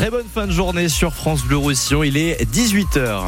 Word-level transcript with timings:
Très 0.00 0.10
bonne 0.10 0.24
fin 0.32 0.46
de 0.46 0.50
journée 0.50 0.88
sur 0.88 1.12
France 1.12 1.44
Bleu 1.44 1.58
Roussillon. 1.58 2.02
Il 2.02 2.16
est 2.16 2.42
18h. 2.50 3.20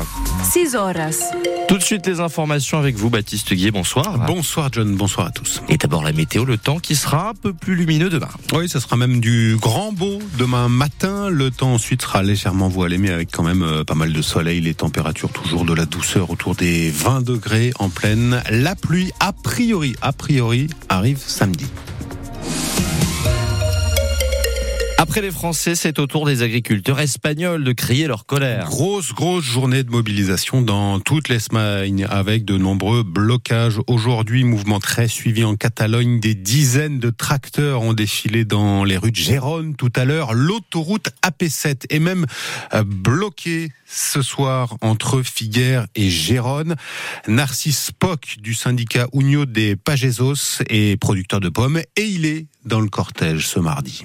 6 0.43 0.75
horas. 0.75 1.31
Tout 1.69 1.77
de 1.77 1.83
suite 1.83 2.07
les 2.07 2.19
informations 2.21 2.79
avec 2.79 2.97
vous, 2.97 3.11
Baptiste 3.11 3.53
Guillet. 3.53 3.71
Bonsoir. 3.71 4.19
Bonsoir 4.27 4.71
John, 4.73 4.97
bonsoir 4.97 5.27
à 5.27 5.31
tous. 5.33 5.61
Et 5.69 5.77
d'abord 5.77 6.03
la 6.03 6.13
météo, 6.13 6.47
le 6.47 6.57
temps 6.57 6.79
qui 6.79 6.97
sera 6.97 7.29
un 7.29 7.35
peu 7.35 7.53
plus 7.53 7.75
lumineux 7.75 8.09
demain. 8.09 8.31
Oui, 8.55 8.71
ça 8.71 8.81
sera 8.81 8.97
même 8.97 9.21
du 9.21 9.59
grand 9.61 9.93
beau 9.93 10.19
demain 10.39 10.71
matin. 10.71 11.29
Le 11.29 11.51
temps 11.51 11.75
ensuite 11.75 12.01
sera 12.01 12.23
légèrement 12.23 12.69
voilé, 12.69 12.97
mais 12.97 13.11
avec 13.11 13.31
quand 13.31 13.43
même 13.43 13.63
euh, 13.63 13.85
pas 13.85 13.95
mal 13.95 14.15
de 14.15 14.23
soleil. 14.23 14.63
Les 14.63 14.73
températures 14.73 15.29
toujours 15.31 15.67
de 15.67 15.75
la 15.75 15.85
douceur 15.85 16.31
autour 16.31 16.55
des 16.55 16.89
20 16.91 17.21
degrés 17.21 17.73
en 17.81 17.91
pleine. 17.91 18.43
La 18.49 18.77
pluie, 18.77 19.13
a 19.21 19.35
priori, 19.35 19.95
a 20.01 20.15
priori, 20.15 20.69
arrive 20.89 21.19
samedi. 21.19 21.67
Après 25.03 25.21
les 25.21 25.33
Français, 25.33 25.75
c'est 25.75 25.99
au 25.99 26.07
tour 26.07 26.27
des 26.27 26.43
agriculteurs 26.43 27.01
espagnols 27.01 27.65
de 27.65 27.73
crier 27.73 28.07
leur 28.07 28.25
colère. 28.25 28.67
Grosse, 28.67 29.13
grosse 29.13 29.45
journée 29.45 29.83
de 29.83 29.91
mobilisation 29.91 30.63
dans 30.63 31.01
toute 31.01 31.29
l'Espagne 31.29 32.07
avec 32.09 32.45
de 32.45 32.57
nombreux 32.57 33.03
blocages. 33.03 33.81
Aujourd'hui, 33.89 34.45
mouvement 34.45 34.79
très 34.79 35.09
suivi 35.09 35.43
en 35.43 35.57
Catalogne. 35.57 36.21
Des 36.21 36.37
dizaines 36.37 37.01
de 37.01 37.11
tracteurs 37.11 37.83
ont 37.83 37.95
défilé 37.95 38.45
dans 38.45 38.85
les 38.85 38.97
rues 38.97 39.11
de 39.11 39.17
Gérone 39.17 39.75
tout 39.75 39.91
à 39.97 40.05
l'heure. 40.05 40.35
L'autoroute 40.35 41.09
AP7 41.27 41.87
est 41.91 41.99
même 41.99 42.25
euh, 42.73 42.85
bloquée 42.87 43.73
ce 43.87 44.23
soir 44.23 44.77
entre 44.83 45.23
Figueres 45.23 45.89
et 45.97 46.11
Gérone. 46.11 46.77
Narcisse 47.27 47.91
Poc 47.91 48.37
du 48.39 48.55
syndicat 48.55 49.09
Unio 49.13 49.47
des 49.47 49.75
Pagesos 49.75 50.63
est 50.69 50.97
producteur 50.97 51.41
de 51.41 51.49
pommes 51.49 51.81
et 51.97 52.05
il 52.05 52.25
est 52.25 52.47
dans 52.65 52.81
le 52.81 52.89
cortège 52.89 53.49
ce 53.49 53.59
mardi. 53.59 54.05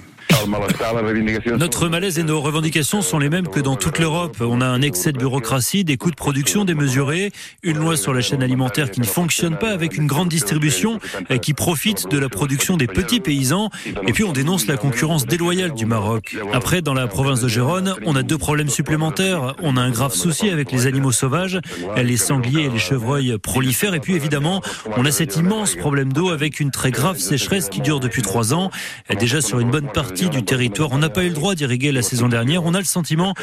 Notre 1.56 1.88
malaise 1.88 2.18
et 2.18 2.22
nos 2.22 2.40
revendications 2.40 3.02
sont 3.02 3.18
les 3.18 3.28
mêmes 3.28 3.48
que 3.48 3.60
dans 3.60 3.76
toute 3.76 3.98
l'Europe. 3.98 4.36
On 4.40 4.60
a 4.60 4.66
un 4.66 4.82
excès 4.82 5.12
de 5.12 5.18
bureaucratie, 5.18 5.84
des 5.84 5.96
coûts 5.96 6.10
de 6.10 6.16
production 6.16 6.64
démesurés, 6.64 7.32
une 7.62 7.78
loi 7.78 7.96
sur 7.96 8.14
la 8.14 8.20
chaîne 8.20 8.42
alimentaire 8.42 8.90
qui 8.90 9.00
ne 9.00 9.06
fonctionne 9.06 9.56
pas 9.56 9.70
avec 9.70 9.96
une 9.96 10.06
grande 10.06 10.28
distribution 10.28 11.00
qui 11.42 11.54
profite 11.54 12.08
de 12.10 12.18
la 12.18 12.28
production 12.28 12.76
des 12.76 12.86
petits 12.86 13.20
paysans. 13.20 13.70
Et 14.06 14.12
puis 14.12 14.24
on 14.24 14.32
dénonce 14.32 14.66
la 14.66 14.76
concurrence 14.76 15.26
déloyale 15.26 15.74
du 15.74 15.86
Maroc. 15.86 16.36
Après, 16.52 16.82
dans 16.82 16.94
la 16.94 17.06
province 17.06 17.40
de 17.40 17.48
Gérone, 17.48 17.94
on 18.04 18.16
a 18.16 18.22
deux 18.22 18.38
problèmes 18.38 18.68
supplémentaires. 18.68 19.54
On 19.62 19.76
a 19.76 19.80
un 19.80 19.90
grave 19.90 20.14
souci 20.14 20.50
avec 20.50 20.72
les 20.72 20.86
animaux 20.86 21.12
sauvages, 21.12 21.60
les 21.96 22.16
sangliers 22.16 22.64
et 22.64 22.70
les 22.70 22.78
chevreuils 22.78 23.36
prolifèrent. 23.38 23.94
Et 23.94 24.00
puis 24.00 24.14
évidemment, 24.14 24.62
on 24.96 25.04
a 25.04 25.10
cet 25.10 25.36
immense 25.36 25.74
problème 25.74 26.12
d'eau 26.12 26.30
avec 26.30 26.60
une 26.60 26.70
très 26.70 26.90
grave 26.90 27.18
sécheresse 27.18 27.68
qui 27.68 27.80
dure 27.80 28.00
depuis 28.00 28.22
trois 28.22 28.54
ans. 28.54 28.70
Déjà 29.18 29.40
sur 29.40 29.60
une 29.60 29.70
bonne 29.70 29.88
partie 29.88 30.27
du 30.28 30.42
territoire. 30.42 30.90
On 30.92 30.98
n'a 30.98 31.10
pas 31.10 31.24
eu 31.24 31.28
le 31.28 31.34
droit 31.34 31.54
d'irriguer 31.54 31.92
la 31.92 32.02
saison 32.02 32.28
dernière. 32.28 32.64
On 32.64 32.74
a 32.74 32.78
le 32.78 32.84
sentiment 32.84 33.34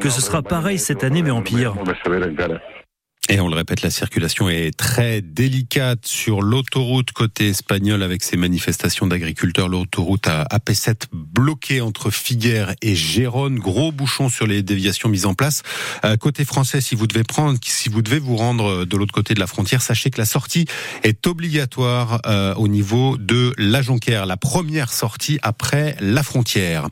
que 0.00 0.10
ce 0.10 0.20
sera 0.20 0.42
pareil 0.42 0.78
cette 0.78 1.04
année, 1.04 1.22
mais 1.22 1.30
en 1.30 1.42
pire. 1.42 1.74
Et 3.28 3.38
on 3.38 3.46
le 3.46 3.54
répète, 3.54 3.82
la 3.82 3.90
circulation 3.90 4.48
est 4.48 4.76
très 4.76 5.22
délicate 5.22 6.06
sur 6.06 6.42
l'autoroute 6.42 7.12
côté 7.12 7.50
espagnol 7.50 8.02
avec 8.02 8.24
ces 8.24 8.36
manifestations 8.36 9.06
d'agriculteurs. 9.06 9.68
L'autoroute 9.68 10.26
à 10.26 10.42
AP7 10.50 11.04
bloquée 11.12 11.80
entre 11.80 12.10
Figueres 12.10 12.74
et 12.82 12.96
Gérone. 12.96 13.60
Gros 13.60 13.92
bouchon 13.92 14.28
sur 14.28 14.48
les 14.48 14.64
déviations 14.64 15.08
mises 15.08 15.26
en 15.26 15.34
place. 15.34 15.62
Euh, 16.04 16.16
côté 16.16 16.44
français, 16.44 16.80
si 16.80 16.96
vous 16.96 17.06
devez 17.06 17.22
prendre, 17.22 17.60
si 17.64 17.88
vous 17.88 18.02
devez 18.02 18.18
vous 18.18 18.36
rendre 18.36 18.84
de 18.84 18.96
l'autre 18.96 19.14
côté 19.14 19.34
de 19.34 19.40
la 19.40 19.46
frontière, 19.46 19.82
sachez 19.82 20.10
que 20.10 20.18
la 20.18 20.26
sortie 20.26 20.66
est 21.04 21.24
obligatoire 21.28 22.20
euh, 22.26 22.54
au 22.56 22.66
niveau 22.66 23.16
de 23.18 23.54
la 23.56 23.82
Jonquière. 23.82 24.26
La 24.26 24.36
première 24.36 24.92
sortie 24.92 25.38
après 25.42 25.94
la 26.00 26.24
frontière. 26.24 26.88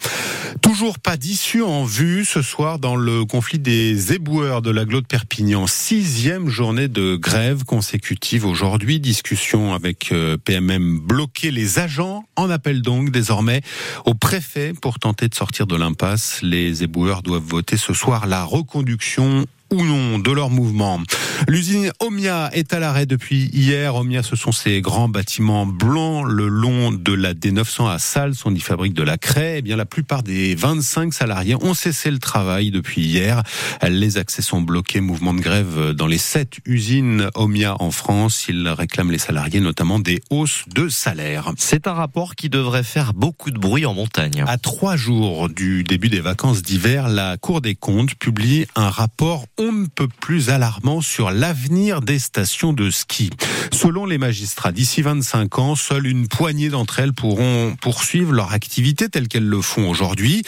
Toujours 0.62 1.00
pas 1.00 1.16
d'issue 1.16 1.62
en 1.62 1.84
vue 1.84 2.24
ce 2.24 2.40
soir 2.40 2.78
dans 2.78 2.94
le 2.94 3.24
conflit 3.24 3.58
des 3.58 4.12
éboueurs 4.12 4.62
de 4.62 4.70
la 4.70 4.84
de 4.84 5.00
Perpignan. 5.00 5.66
Sixième 5.66 6.20
journée 6.46 6.86
de 6.86 7.16
grève 7.16 7.64
consécutive 7.64 8.46
aujourd'hui. 8.46 9.00
Discussion 9.00 9.74
avec 9.74 10.12
euh, 10.12 10.36
PMM 10.36 11.00
bloquer 11.00 11.50
les 11.50 11.80
agents. 11.80 12.24
En 12.36 12.50
appel 12.50 12.82
donc 12.82 13.10
désormais 13.10 13.62
au 14.04 14.14
préfet 14.14 14.72
pour 14.80 15.00
tenter 15.00 15.28
de 15.28 15.34
sortir 15.34 15.66
de 15.66 15.76
l'impasse. 15.76 16.40
Les 16.42 16.84
éboueurs 16.84 17.22
doivent 17.22 17.42
voter 17.42 17.76
ce 17.76 17.92
soir 17.92 18.26
la 18.26 18.44
reconduction 18.44 19.44
ou 19.72 19.84
non 19.84 20.18
de 20.18 20.30
leur 20.30 20.50
mouvement. 20.50 21.00
L'usine 21.48 21.90
Omia 22.00 22.50
est 22.52 22.72
à 22.72 22.80
l'arrêt 22.80 23.06
depuis 23.06 23.50
hier. 23.52 23.94
Omia, 23.94 24.22
ce 24.22 24.36
sont 24.36 24.52
ces 24.52 24.80
grands 24.80 25.08
bâtiments 25.08 25.66
blancs 25.66 26.24
le 26.26 26.48
long 26.48 26.92
de 26.92 27.12
la 27.12 27.34
D900 27.34 27.90
à 27.90 27.98
Salles. 27.98 28.34
On 28.44 28.54
y 28.54 28.60
fabrique 28.60 28.94
de 28.94 29.02
la 29.02 29.18
craie. 29.18 29.56
Eh 29.58 29.62
bien, 29.62 29.76
la 29.76 29.86
plupart 29.86 30.22
des 30.22 30.54
25 30.54 31.14
salariés 31.14 31.56
ont 31.56 31.74
cessé 31.74 32.10
le 32.10 32.18
travail 32.18 32.70
depuis 32.70 33.02
hier. 33.02 33.42
Les 33.86 34.18
accès 34.18 34.42
sont 34.42 34.60
bloqués. 34.60 35.00
Mouvement 35.00 35.34
de 35.34 35.40
grève 35.40 35.92
dans 35.92 36.06
les 36.06 36.18
sept 36.18 36.58
usines 36.64 37.30
Omia 37.34 37.76
en 37.80 37.90
France. 37.90 38.46
Ils 38.48 38.68
réclament 38.68 39.12
les 39.12 39.18
salariés 39.18 39.60
notamment 39.60 39.98
des 39.98 40.20
hausses 40.30 40.64
de 40.68 40.88
salaire. 40.88 41.52
C'est 41.56 41.86
un 41.86 41.94
rapport 41.94 42.34
qui 42.34 42.48
devrait 42.48 42.82
faire 42.82 43.14
beaucoup 43.14 43.50
de 43.50 43.58
bruit 43.58 43.86
en 43.86 43.94
montagne. 43.94 44.44
À 44.46 44.58
trois 44.58 44.96
jours 44.96 45.48
du 45.48 45.84
début 45.84 46.08
des 46.08 46.20
vacances 46.20 46.62
d'hiver, 46.62 47.08
la 47.08 47.36
Cour 47.36 47.60
des 47.60 47.74
comptes 47.74 48.14
publie 48.14 48.66
un 48.76 48.90
rapport 48.90 49.46
on 49.58 49.72
ne 49.72 49.86
peut 49.86 50.08
plus 50.08 50.50
alarmant 50.50 51.00
sur 51.00 51.29
l'avenir 51.32 52.00
des 52.00 52.18
stations 52.18 52.72
de 52.72 52.90
ski. 52.90 53.30
Selon 53.72 54.06
les 54.06 54.18
magistrats, 54.18 54.72
d'ici 54.72 55.02
25 55.02 55.58
ans, 55.58 55.74
seule 55.74 56.06
une 56.06 56.28
poignée 56.28 56.68
d'entre 56.68 56.98
elles 56.98 57.12
pourront 57.12 57.76
poursuivre 57.80 58.32
leur 58.32 58.52
activité 58.52 59.08
telle 59.08 59.28
qu'elles 59.28 59.48
le 59.48 59.60
font 59.60 59.88
aujourd'hui. 59.88 60.42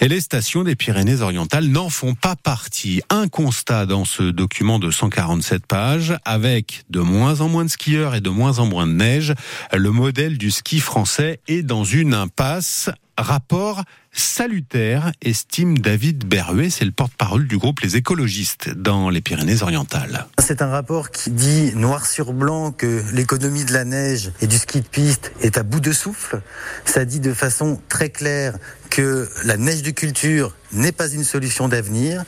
Et 0.00 0.08
les 0.08 0.20
stations 0.20 0.64
des 0.64 0.76
Pyrénées-Orientales 0.76 1.68
n'en 1.68 1.88
font 1.88 2.14
pas 2.14 2.36
partie. 2.36 3.02
Un 3.10 3.28
constat 3.28 3.86
dans 3.86 4.04
ce 4.04 4.22
document 4.22 4.78
de 4.78 4.90
147 4.90 5.66
pages, 5.66 6.14
avec 6.24 6.84
de 6.90 7.00
moins 7.00 7.40
en 7.40 7.48
moins 7.48 7.64
de 7.64 7.70
skieurs 7.70 8.14
et 8.14 8.20
de 8.20 8.30
moins 8.30 8.58
en 8.58 8.66
moins 8.66 8.86
de 8.86 8.92
neige, 8.92 9.34
le 9.72 9.90
modèle 9.90 10.38
du 10.38 10.50
ski 10.50 10.80
français 10.80 11.40
est 11.48 11.62
dans 11.62 11.84
une 11.84 12.14
impasse. 12.14 12.90
Rapport 13.16 13.84
salutaire, 14.14 15.12
estime 15.22 15.78
David 15.78 16.26
Berruet, 16.26 16.70
c'est 16.70 16.84
le 16.84 16.92
porte-parole 16.92 17.46
du 17.46 17.58
groupe 17.58 17.80
Les 17.80 17.96
écologistes 17.96 18.70
dans 18.70 19.10
les 19.10 19.20
Pyrénées-Orientales. 19.20 20.26
C'est 20.38 20.62
un 20.62 20.68
rapport 20.68 21.10
qui 21.10 21.30
dit 21.30 21.72
noir 21.74 22.06
sur 22.06 22.32
blanc 22.32 22.72
que 22.72 23.02
l'économie 23.12 23.64
de 23.64 23.72
la 23.72 23.84
neige 23.84 24.30
et 24.40 24.46
du 24.46 24.56
ski 24.56 24.80
de 24.80 24.86
piste 24.86 25.32
est 25.40 25.58
à 25.58 25.62
bout 25.62 25.80
de 25.80 25.92
souffle. 25.92 26.40
Ça 26.84 27.04
dit 27.04 27.20
de 27.20 27.32
façon 27.32 27.80
très 27.88 28.10
claire 28.10 28.58
que 28.94 29.28
la 29.42 29.56
neige 29.56 29.82
de 29.82 29.90
culture 29.90 30.54
n'est 30.70 30.92
pas 30.92 31.08
une 31.08 31.24
solution 31.24 31.66
d'avenir. 31.66 32.22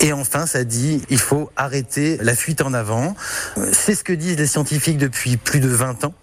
Et 0.00 0.14
enfin, 0.14 0.46
ça 0.46 0.64
dit 0.64 1.02
il 1.10 1.18
faut 1.18 1.50
arrêter 1.56 2.16
la 2.22 2.34
fuite 2.34 2.62
en 2.62 2.72
avant. 2.72 3.14
C'est 3.72 3.94
ce 3.94 4.02
que 4.02 4.14
disent 4.14 4.38
les 4.38 4.46
scientifiques 4.46 4.96
depuis 4.96 5.36
plus 5.36 5.60
de 5.60 5.68
20 5.68 6.06
ans. 6.06 6.14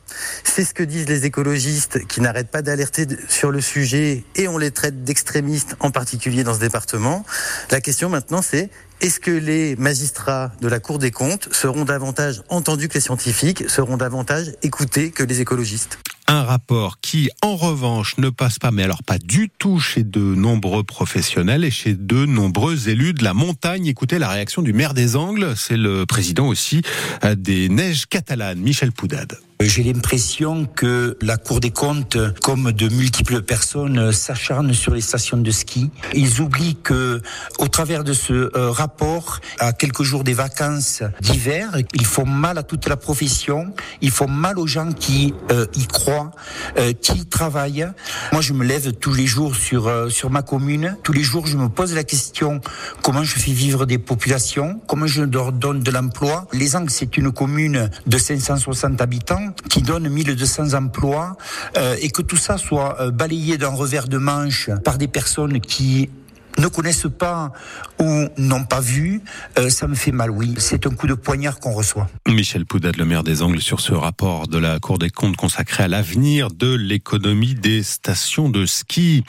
C'est 0.44 0.64
ce 0.64 0.74
que 0.74 0.82
disent 0.82 1.08
les 1.08 1.26
écologistes 1.26 2.08
qui 2.08 2.22
n'arrêtent 2.22 2.50
pas 2.50 2.64
d'alerter 2.64 3.06
sur 3.30 3.52
le 3.52 3.62
sujet 3.62 4.24
et 4.36 4.48
on 4.48 4.58
les 4.58 4.72
traite 4.72 5.04
d'extrémistes, 5.04 5.76
en 5.80 5.92
particulier 5.92 6.44
dans 6.44 6.56
ce 6.56 6.60
département. 6.60 7.24
La 7.70 7.80
question 7.80 8.10
maintenant, 8.10 8.42
c'est 8.42 8.72
est-ce 9.00 9.20
que 9.20 9.30
les 9.30 9.76
magistrats 9.76 10.54
de 10.60 10.68
la 10.68 10.80
Cour 10.80 10.98
des 10.98 11.12
comptes 11.12 11.54
seront 11.54 11.86
davantage 11.86 12.42
entendus 12.50 12.88
que 12.88 12.96
les 12.96 13.00
scientifiques, 13.00 13.70
seront 13.70 13.98
davantage 13.98 14.54
écoutés 14.64 15.12
que 15.12 15.22
les 15.22 15.40
écologistes? 15.40 16.00
Un 16.34 16.44
rapport 16.44 17.00
qui, 17.00 17.30
en 17.44 17.56
revanche, 17.56 18.18
ne 18.18 18.30
passe 18.30 18.58
pas, 18.58 18.72
mais 18.72 18.84
alors 18.84 19.04
pas 19.04 19.20
du 19.20 19.52
tout 19.60 19.80
chez 19.80 20.04
de 20.04 20.20
nombreux 20.20 20.84
professionnels 20.84 21.64
et 21.64 21.70
chez 21.70 21.94
de 21.94 22.26
nombreux 22.26 22.90
élus 22.90 23.14
de 23.14 23.24
la 23.24 23.36
montagne. 23.36 23.86
Écoutez 23.86 24.18
la 24.18 24.30
réaction 24.30 24.64
du 24.64 24.74
maire 24.74 24.96
des 24.96 25.16
Angles, 25.16 25.54
c'est 25.56 25.78
le 25.78 26.06
président 26.08 26.48
aussi 26.48 26.82
euh, 27.24 27.36
des 27.36 27.70
neiges 27.70 28.08
catalanes, 28.08 28.60
Michel 28.60 28.92
Poudade. 28.92 29.38
J'ai 29.66 29.84
l'impression 29.84 30.66
que 30.66 31.18
la 31.22 31.38
Cour 31.38 31.60
des 31.60 31.72
comptes, 31.72 32.18
comme 32.42 32.72
de 32.72 32.90
multiples 32.90 33.42
personnes, 33.42 34.12
s'acharnent 34.12 34.74
sur 34.74 34.94
les 34.94 35.02
stations 35.02 35.38
de 35.38 35.52
ski. 35.52 35.90
Ils 36.14 36.42
oublient 36.42 36.78
que, 36.84 37.22
au 37.60 37.68
travers 37.68 38.04
de 38.04 38.14
ce 38.14 38.34
euh, 38.34 38.72
rapport, 38.72 39.40
à 39.60 39.72
quelques 39.72 40.04
jours 40.04 40.24
des 40.24 40.34
vacances 40.34 41.04
d'hiver, 41.22 41.78
ils 41.94 42.06
font 42.06 42.26
mal 42.26 42.58
à 42.58 42.64
toute 42.64 42.88
la 42.88 42.98
profession, 42.98 43.74
ils 44.02 44.12
font 44.12 44.28
mal 44.28 44.60
aux 44.60 44.68
gens 44.68 44.92
qui 44.92 45.34
euh, 45.52 45.66
y 45.76 45.86
croient, 45.88 46.32
euh, 46.78 46.92
qui 46.94 47.20
y 47.20 47.26
travaillent. 47.26 47.88
Moi, 48.34 48.42
je 48.42 48.54
me 48.54 48.66
lève 48.66 48.92
tous 48.94 49.14
les 49.14 49.28
jours 49.28 49.56
sur 49.56 49.92
sur 50.10 50.30
ma 50.30 50.42
commune. 50.42 50.98
Tous 51.04 51.14
les 51.14 51.24
jours, 51.24 51.48
je 51.48 51.58
me 51.58 51.70
pose 51.70 51.94
la 51.94 52.04
question 52.04 52.60
comment 53.02 53.24
je 53.24 53.40
fais 53.40 53.52
vivre 53.52 53.86
des 53.86 53.98
populations, 53.98 54.82
comment 54.88 55.08
je 55.08 55.24
leur 55.24 55.52
donne 55.54 55.82
de 55.82 55.92
l'emploi? 55.92 56.48
Les 56.52 56.76
Angles, 56.76 56.92
c'est 56.92 57.18
une 57.18 57.32
commune 57.32 57.90
de 58.08 58.18
560 58.18 59.02
habitants 59.02 59.53
qui 59.70 59.82
donne 59.82 60.10
1200 60.10 60.74
emplois 60.74 61.38
euh, 61.78 61.96
et 62.02 62.10
que 62.10 62.22
tout 62.22 62.38
ça 62.38 62.58
soit 62.58 63.02
euh, 63.02 63.12
balayé 63.12 63.58
d'un 63.58 63.70
revers 63.70 64.08
de 64.08 64.18
manche 64.18 64.70
par 64.84 64.98
des 64.98 65.08
personnes 65.08 65.60
qui 65.60 66.10
ne 66.58 66.68
connaissent 66.68 67.08
pas 67.18 67.52
ou 68.00 68.28
n'ont 68.38 68.64
pas 68.64 68.82
vu, 68.82 69.22
euh, 69.58 69.70
ça 69.70 69.88
me 69.88 69.96
fait 69.96 70.12
mal, 70.12 70.30
oui. 70.32 70.54
C'est 70.58 70.86
un 70.86 70.92
coup 70.92 71.08
de 71.08 71.14
poignard 71.14 71.60
qu'on 71.60 71.74
reçoit. 71.74 72.08
Michel 72.28 72.66
Poudade, 72.66 72.98
le 72.98 73.06
maire 73.06 73.24
des 73.24 73.42
Angles, 73.42 73.62
sur 73.62 73.80
ce 73.80 73.94
rapport 73.94 74.48
de 74.48 74.58
la 74.58 74.80
Cour 74.80 75.00
des 75.00 75.10
comptes 75.10 75.36
consacré 75.36 75.84
à 75.84 75.88
l'avenir 75.88 76.50
de 76.50 76.74
l'économie 76.74 77.56
des 77.56 77.84
stations 77.84 78.50
de 78.50 78.66
ski. 78.66 79.24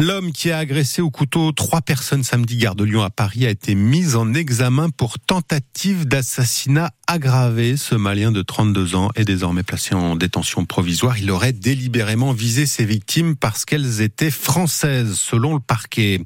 L'homme 0.00 0.32
qui 0.32 0.50
a 0.50 0.58
agressé 0.58 1.02
au 1.02 1.10
couteau 1.10 1.52
trois 1.52 1.80
personnes 1.80 2.24
samedi 2.24 2.56
gare 2.56 2.74
de 2.74 2.84
Lyon 2.84 3.02
à 3.02 3.10
Paris 3.10 3.46
a 3.46 3.50
été 3.50 3.74
mis 3.74 4.14
en 4.14 4.34
examen 4.34 4.90
pour 4.90 5.18
tentative 5.18 6.06
d'assassinat 6.06 6.90
aggravé. 7.10 7.76
Ce 7.76 7.96
Malien 7.96 8.30
de 8.30 8.40
32 8.40 8.94
ans 8.94 9.10
est 9.16 9.24
désormais 9.24 9.64
placé 9.64 9.96
en 9.96 10.14
détention 10.14 10.64
provisoire. 10.64 11.18
Il 11.18 11.32
aurait 11.32 11.52
délibérément 11.52 12.32
visé 12.32 12.66
ses 12.66 12.84
victimes 12.84 13.34
parce 13.34 13.64
qu'elles 13.64 14.00
étaient 14.00 14.30
françaises, 14.30 15.14
selon 15.14 15.54
le 15.54 15.60
parquet. 15.60 16.20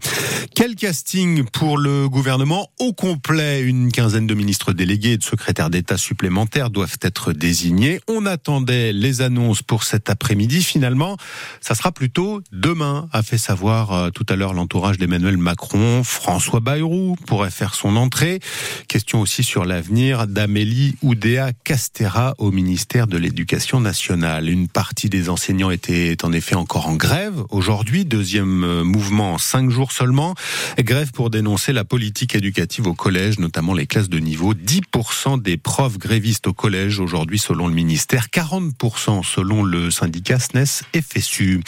Quel 0.55 0.75
casting 0.75 1.45
pour 1.45 1.79
le 1.79 2.07
gouvernement 2.11 2.71
au 2.79 2.93
complet? 2.93 3.63
Une 3.63 3.91
quinzaine 3.93 4.27
de 4.27 4.35
ministres 4.35 4.75
délégués 4.75 5.13
et 5.13 5.17
de 5.17 5.23
secrétaires 5.23 5.71
d'État 5.71 5.97
supplémentaires 5.97 6.69
doivent 6.69 6.99
être 7.01 7.33
désignés. 7.33 8.01
On 8.07 8.27
attendait 8.27 8.93
les 8.93 9.23
annonces 9.23 9.63
pour 9.63 9.85
cet 9.85 10.11
après-midi. 10.11 10.63
Finalement, 10.63 11.17
ça 11.63 11.75
sera 11.75 11.93
plutôt 11.93 12.43
demain, 12.53 13.09
a 13.11 13.23
fait 13.23 13.39
savoir 13.39 13.93
euh, 13.93 14.11
tout 14.11 14.27
à 14.29 14.37
l'heure 14.37 14.53
l'entourage 14.53 14.99
d'Emmanuel 14.99 15.39
Macron. 15.39 16.05
François 16.05 16.61
Bayrou 16.61 17.17
pourrait 17.27 17.51
faire 17.51 17.75
son 17.75 17.97
entrée. 17.97 18.41
Question 18.87 19.23
aussi 19.23 19.43
sur 19.43 19.65
l'avenir 19.65 20.27
d'Amélie 20.27 20.74
Oudéa 21.03 21.53
Castera 21.65 22.35
au 22.39 22.51
ministère 22.51 23.07
de 23.07 23.17
l'Éducation 23.17 23.81
nationale. 23.81 24.49
Une 24.49 24.69
partie 24.69 25.09
des 25.09 25.29
enseignants 25.29 25.71
était 25.71 26.17
en 26.25 26.33
effet 26.33 26.55
encore 26.55 26.89
en 26.89 26.97
grève 26.97 27.45
aujourd'hui, 27.51 28.05
deuxième 28.05 28.65
euh, 28.65 28.85
mouvement 28.85 29.35
en 29.35 29.39
cinq 29.39 29.71
jours 29.71 29.93
seulement. 29.93 30.35
Grève 30.79 31.13
pour 31.13 31.31
dénoncer 31.31 31.73
la 31.73 31.85
politique 31.85 32.35
éducative 32.35 32.87
au 32.87 32.95
collège, 32.95 33.39
notamment 33.39 33.75
les 33.75 33.87
classes 33.87 34.09
de 34.09 34.19
niveau. 34.19 34.55
10% 34.55 35.41
des 35.41 35.57
profs 35.57 35.99
grévistes 35.99 36.47
au 36.47 36.53
collège 36.53 36.99
aujourd'hui 36.99 37.39
selon 37.39 37.69
le 37.69 37.75
ministère, 37.75 38.27
40% 38.33 39.23
selon 39.25 39.63
le 39.63 39.91
syndicat 39.91 40.39
SNES 40.39 40.85
FSU. 40.95 41.63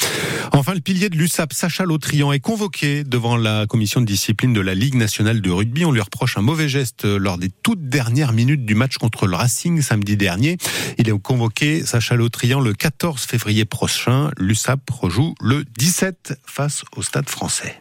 Enfin, 0.52 0.74
le 0.74 0.80
pilier 0.80 1.08
de 1.08 1.16
l'USAP, 1.16 1.52
Sacha 1.52 1.84
Lautrian, 1.84 2.32
est 2.32 2.40
convoqué 2.40 3.04
devant 3.04 3.36
la 3.36 3.66
commission 3.66 4.00
de 4.00 4.06
discipline 4.06 4.52
de 4.52 4.60
la 4.60 4.74
Ligue 4.74 4.94
nationale 4.94 5.40
de 5.40 5.50
rugby. 5.50 5.84
On 5.84 5.92
lui 5.92 6.00
reproche 6.00 6.38
un 6.38 6.42
mauvais 6.42 6.68
geste 6.68 7.04
lors 7.04 7.38
des 7.38 7.50
toutes 7.62 7.88
dernières 7.88 8.32
minutes 8.32 8.64
du 8.64 8.74
match 8.74 8.95
contre 8.98 9.26
le 9.26 9.36
Racing 9.36 9.82
samedi 9.82 10.16
dernier. 10.16 10.58
Il 10.98 11.08
est 11.08 11.18
convoqué, 11.18 11.84
Sacha 11.84 12.16
Lautrian, 12.16 12.60
le 12.60 12.72
14 12.72 13.22
février 13.22 13.64
prochain. 13.64 14.30
L'USAP 14.38 14.80
rejoue 14.90 15.34
le 15.40 15.64
17 15.78 16.40
face 16.44 16.84
au 16.96 17.02
Stade 17.02 17.28
français. 17.28 17.80